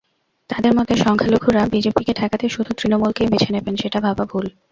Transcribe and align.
তাঁদের 0.49 0.73
মতে, 0.75 0.93
সংখ্যালঘুরা 0.97 1.61
বিজেপিকে 1.65 2.13
ঠেকাতে 2.13 2.45
শুধু 2.49 2.71
তৃণমূলকেই 2.73 3.27
বেছে 3.27 3.49
নেবেন, 3.53 3.75
সেটা 3.75 3.99
ভাবা 3.99 4.23
ভুল। 4.25 4.45